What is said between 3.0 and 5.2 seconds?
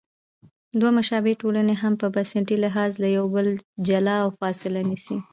له یو بله جلا او فاصله نیسي.